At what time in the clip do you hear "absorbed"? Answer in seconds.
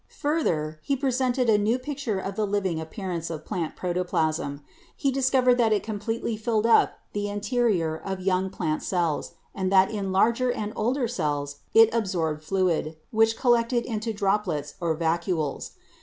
11.93-12.43